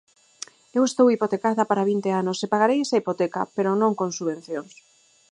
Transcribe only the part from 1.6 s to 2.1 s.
para vinte